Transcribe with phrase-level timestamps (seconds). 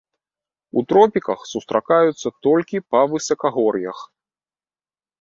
[0.79, 3.97] У тропіках сустракаюцца толькі па высакагор'ях.